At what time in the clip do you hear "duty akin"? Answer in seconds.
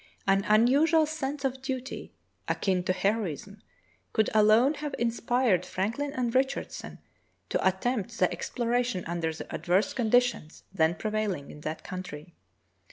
1.61-2.81